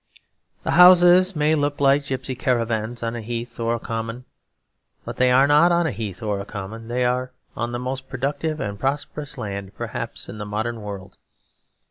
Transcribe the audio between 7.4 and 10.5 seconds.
on the most productive and prosperous land, perhaps, in the